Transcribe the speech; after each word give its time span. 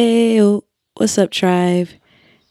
Hey, 0.00 0.38
what's 0.94 1.18
up, 1.18 1.32
tribe? 1.32 1.88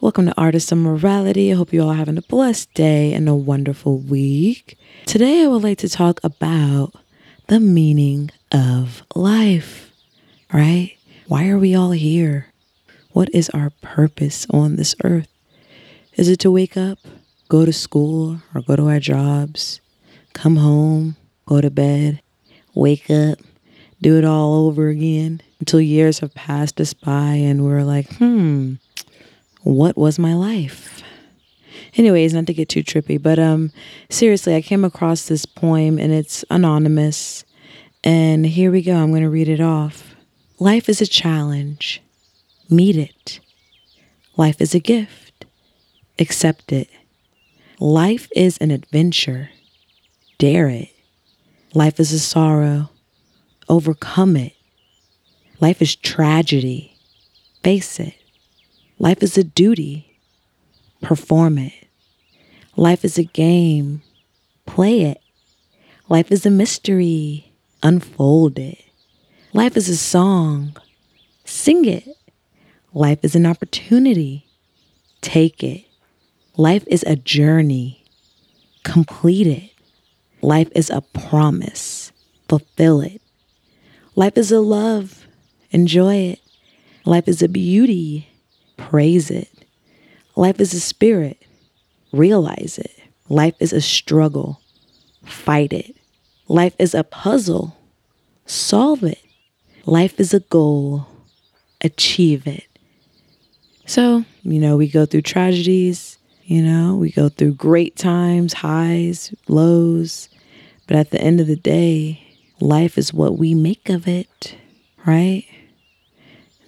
Welcome 0.00 0.26
to 0.26 0.40
Artists 0.40 0.70
of 0.70 0.78
Morality. 0.78 1.50
I 1.50 1.56
hope 1.56 1.72
you 1.72 1.82
all 1.82 1.90
are 1.90 1.94
having 1.94 2.16
a 2.16 2.22
blessed 2.22 2.72
day 2.72 3.12
and 3.12 3.28
a 3.28 3.34
wonderful 3.34 3.98
week. 3.98 4.78
Today, 5.06 5.42
I 5.42 5.48
would 5.48 5.64
like 5.64 5.78
to 5.78 5.88
talk 5.88 6.20
about 6.22 6.92
the 7.48 7.58
meaning 7.58 8.30
of 8.52 9.02
life, 9.16 9.90
right? 10.52 10.96
Why 11.26 11.48
are 11.48 11.58
we 11.58 11.74
all 11.74 11.90
here? 11.90 12.46
What 13.10 13.28
is 13.34 13.50
our 13.50 13.70
purpose 13.80 14.46
on 14.50 14.76
this 14.76 14.94
earth? 15.02 15.26
Is 16.14 16.28
it 16.28 16.38
to 16.38 16.50
wake 16.52 16.76
up, 16.76 17.00
go 17.48 17.64
to 17.64 17.72
school, 17.72 18.40
or 18.54 18.62
go 18.62 18.76
to 18.76 18.86
our 18.86 19.00
jobs, 19.00 19.80
come 20.32 20.54
home, 20.54 21.16
go 21.46 21.60
to 21.60 21.70
bed, 21.72 22.22
wake 22.72 23.10
up, 23.10 23.38
do 24.02 24.18
it 24.18 24.24
all 24.24 24.66
over 24.66 24.88
again 24.88 25.40
until 25.60 25.80
years 25.80 26.18
have 26.18 26.34
passed 26.34 26.80
us 26.80 26.92
by 26.92 27.34
and 27.34 27.64
we're 27.64 27.84
like, 27.84 28.12
hmm, 28.16 28.74
what 29.62 29.96
was 29.96 30.18
my 30.18 30.34
life? 30.34 31.02
Anyways, 31.94 32.34
not 32.34 32.46
to 32.46 32.54
get 32.54 32.68
too 32.68 32.82
trippy, 32.82 33.22
but 33.22 33.38
um 33.38 33.70
seriously, 34.10 34.56
I 34.56 34.60
came 34.60 34.84
across 34.84 35.26
this 35.26 35.46
poem 35.46 35.98
and 35.98 36.12
it's 36.12 36.44
anonymous. 36.50 37.44
And 38.04 38.44
here 38.44 38.72
we 38.72 38.82
go. 38.82 38.96
I'm 38.96 39.10
going 39.10 39.22
to 39.22 39.28
read 39.28 39.48
it 39.48 39.60
off. 39.60 40.16
Life 40.58 40.88
is 40.88 41.00
a 41.00 41.06
challenge. 41.06 42.02
Meet 42.68 42.96
it. 42.96 43.40
Life 44.36 44.60
is 44.60 44.74
a 44.74 44.80
gift. 44.80 45.44
Accept 46.18 46.72
it. 46.72 46.88
Life 47.78 48.28
is 48.34 48.58
an 48.58 48.72
adventure. 48.72 49.50
Dare 50.38 50.68
it. 50.68 50.88
Life 51.74 52.00
is 52.00 52.12
a 52.12 52.18
sorrow 52.18 52.90
overcome 53.72 54.36
it. 54.36 54.52
Life 55.58 55.80
is 55.80 55.96
tragedy. 55.96 56.94
Face 57.64 57.98
it. 57.98 58.14
Life 58.98 59.22
is 59.22 59.38
a 59.38 59.42
duty. 59.42 60.18
Perform 61.00 61.56
it. 61.56 61.72
Life 62.76 63.02
is 63.02 63.16
a 63.16 63.24
game. 63.24 64.02
Play 64.66 65.00
it. 65.00 65.22
Life 66.10 66.30
is 66.30 66.44
a 66.44 66.50
mystery. 66.50 67.50
Unfold 67.82 68.58
it. 68.58 68.84
Life 69.54 69.78
is 69.78 69.88
a 69.88 69.96
song. 69.96 70.76
Sing 71.46 71.86
it. 71.86 72.06
Life 72.92 73.20
is 73.22 73.34
an 73.34 73.46
opportunity. 73.46 74.44
Take 75.22 75.62
it. 75.62 75.86
Life 76.58 76.84
is 76.88 77.04
a 77.04 77.16
journey. 77.16 78.04
Complete 78.84 79.46
it. 79.46 79.70
Life 80.42 80.68
is 80.74 80.90
a 80.90 81.00
promise. 81.00 82.12
Fulfill 82.50 83.00
it. 83.00 83.21
Life 84.14 84.36
is 84.36 84.52
a 84.52 84.60
love. 84.60 85.26
Enjoy 85.70 86.14
it. 86.16 86.40
Life 87.04 87.28
is 87.28 87.42
a 87.42 87.48
beauty. 87.48 88.28
Praise 88.76 89.30
it. 89.30 89.48
Life 90.36 90.60
is 90.60 90.74
a 90.74 90.80
spirit. 90.80 91.42
Realize 92.12 92.78
it. 92.78 92.92
Life 93.28 93.54
is 93.60 93.72
a 93.72 93.80
struggle. 93.80 94.60
Fight 95.24 95.72
it. 95.72 95.96
Life 96.48 96.74
is 96.78 96.94
a 96.94 97.04
puzzle. 97.04 97.76
Solve 98.44 99.02
it. 99.02 99.24
Life 99.86 100.20
is 100.20 100.34
a 100.34 100.40
goal. 100.40 101.06
Achieve 101.80 102.46
it. 102.46 102.64
So, 103.86 104.24
you 104.42 104.60
know, 104.60 104.76
we 104.76 104.88
go 104.88 105.06
through 105.06 105.22
tragedies, 105.22 106.18
you 106.44 106.62
know, 106.62 106.94
we 106.94 107.10
go 107.10 107.28
through 107.28 107.54
great 107.54 107.96
times, 107.96 108.52
highs, 108.52 109.34
lows. 109.48 110.28
But 110.86 110.96
at 110.96 111.10
the 111.10 111.20
end 111.20 111.40
of 111.40 111.46
the 111.46 111.56
day, 111.56 112.31
life 112.62 112.96
is 112.96 113.12
what 113.12 113.38
we 113.38 113.54
make 113.54 113.88
of 113.88 114.06
it, 114.06 114.56
right? 115.04 115.44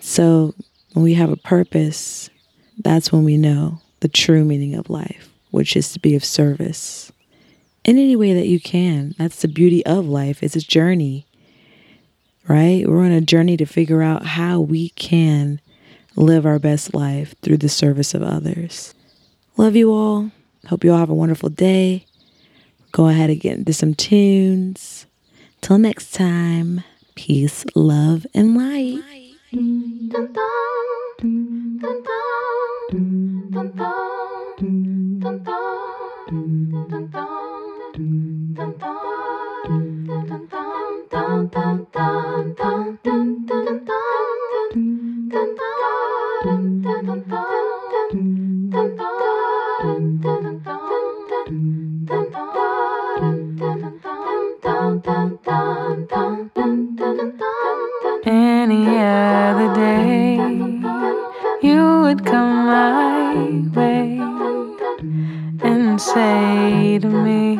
So 0.00 0.54
when 0.92 1.04
we 1.04 1.14
have 1.14 1.30
a 1.30 1.36
purpose, 1.36 2.28
that's 2.78 3.12
when 3.12 3.24
we 3.24 3.36
know 3.36 3.80
the 4.00 4.08
true 4.08 4.44
meaning 4.44 4.74
of 4.74 4.90
life, 4.90 5.30
which 5.50 5.76
is 5.76 5.92
to 5.92 6.00
be 6.00 6.14
of 6.14 6.24
service 6.24 7.12
in 7.84 7.96
any 7.98 8.16
way 8.16 8.34
that 8.34 8.48
you 8.48 8.60
can. 8.60 9.14
That's 9.18 9.40
the 9.42 9.48
beauty 9.48 9.84
of 9.86 10.06
life. 10.06 10.42
It's 10.42 10.56
a 10.56 10.60
journey, 10.60 11.26
right? 12.48 12.84
We're 12.86 13.04
on 13.04 13.12
a 13.12 13.20
journey 13.20 13.56
to 13.56 13.66
figure 13.66 14.02
out 14.02 14.26
how 14.26 14.60
we 14.60 14.90
can 14.90 15.60
live 16.16 16.44
our 16.44 16.58
best 16.58 16.94
life 16.94 17.34
through 17.40 17.58
the 17.58 17.68
service 17.68 18.14
of 18.14 18.22
others. 18.22 18.94
Love 19.56 19.76
you 19.76 19.92
all. 19.92 20.30
Hope 20.68 20.84
you 20.84 20.92
all 20.92 20.98
have 20.98 21.10
a 21.10 21.14
wonderful 21.14 21.50
day. 21.50 22.06
Go 22.92 23.08
ahead 23.08 23.30
and 23.30 23.40
get 23.40 23.58
into 23.58 23.72
some 23.72 23.94
tunes. 23.94 25.06
Till 25.64 25.78
next 25.78 26.12
time, 26.12 26.84
peace, 27.14 27.64
love, 27.74 28.26
and 28.34 28.54
light. 28.54 29.02
Other 59.54 59.72
day, 59.74 60.34
you 61.62 62.00
would 62.02 62.26
come 62.26 62.66
my 62.66 63.36
way 63.76 64.18
and 65.62 66.00
say 66.00 66.98
to 66.98 67.08
me, 67.08 67.53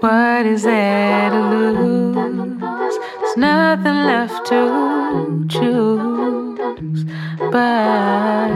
What 0.00 0.46
is 0.46 0.62
there 0.62 1.30
to 1.30 1.40
lose? 1.40 2.96
There's 3.20 3.36
nothing 3.36 4.04
left 4.06 4.46
to 4.46 5.46
choose 5.48 7.04
but 7.52 8.50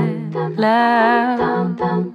love. 0.56 2.13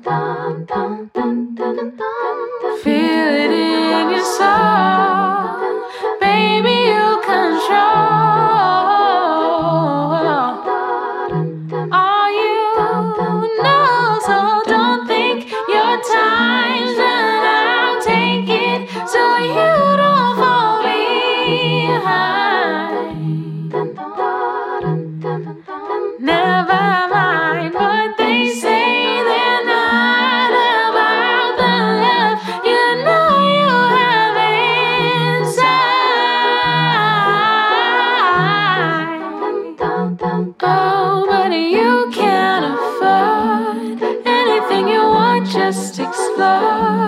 Just 46.40 46.99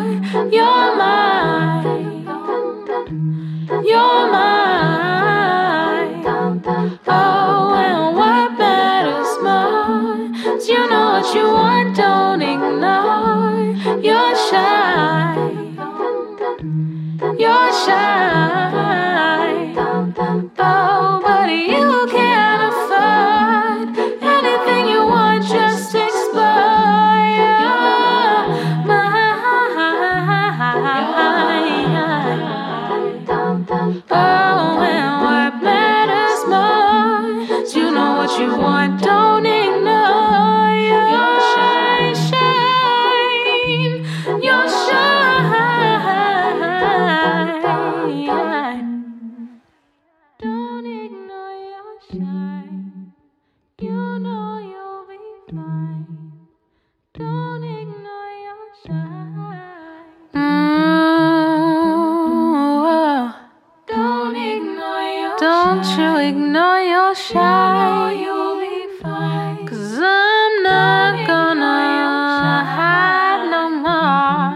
your 67.11 67.15
shine. 67.15 68.19
You'll 68.19 68.59
be 68.61 68.87
fine. 69.01 69.67
Cause 69.67 69.99
I'm 69.99 70.63
not 70.63 71.27
gonna 71.27 72.63
hide 72.77 73.43
no 73.55 73.63
more. 73.85 74.47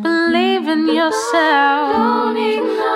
Believe 0.00 0.66
in 0.68 0.88
yourself. 0.88 2.34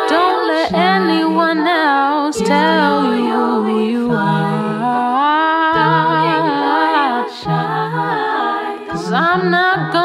Don't 0.08 0.42
let 0.48 0.72
anyone 0.72 1.66
else 1.66 2.40
tell 2.40 3.14
you 3.14 3.42
who 3.64 3.78
you 3.92 4.10
are. 4.12 5.34
Cause 8.88 9.12
I'm 9.12 9.50
not 9.50 9.92
gonna 9.92 10.03